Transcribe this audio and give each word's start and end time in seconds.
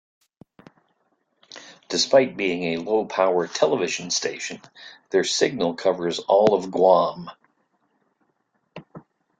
Despite 1.89 2.35
being 2.35 2.63
a 2.73 2.81
low-power 2.81 3.47
television 3.47 4.09
station, 4.09 4.59
their 5.11 5.23
signal 5.23 5.75
covers 5.75 6.17
all 6.17 6.55
of 6.55 6.71
Guam. 6.71 7.29